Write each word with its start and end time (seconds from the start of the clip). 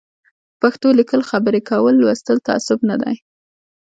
په 0.03 0.55
پښتو 0.69 0.87
لیکل 0.99 1.21
خبري 1.29 1.61
کول 1.69 1.93
لوستل 2.01 2.37
تعصب 2.47 2.79
نه 2.89 2.95
دی 3.01 3.15